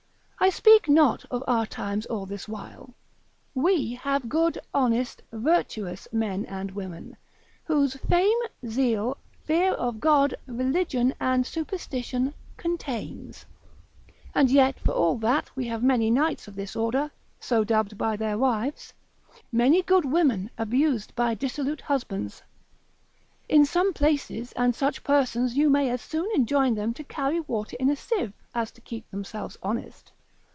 [0.43, 2.95] I speak not of our times all this while,
[3.53, 7.15] we have good, honest, virtuous men and women,
[7.65, 13.45] whom fame, zeal, fear of God, religion and superstition contains:
[14.33, 18.17] and yet for all that, we have many knights of this order, so dubbed by
[18.17, 18.93] their wives,
[19.51, 22.41] many good women abused by dissolute husbands.
[23.47, 27.77] In some places, and such persons you may as soon enjoin them to carry water
[27.79, 30.11] in a sieve, as to keep themselves honest.